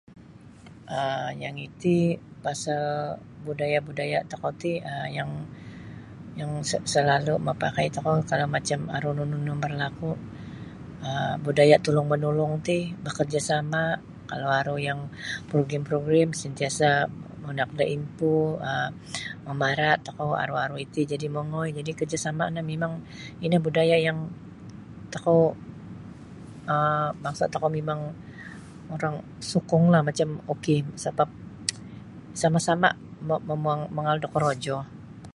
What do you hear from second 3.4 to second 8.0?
budaya-budaya tokou ti um yang yang salalu mapakai